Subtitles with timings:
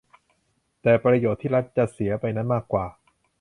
[0.81, 2.85] แต่ประโยชน์ที่รัฐจะเสียไปนั้นมากกว่า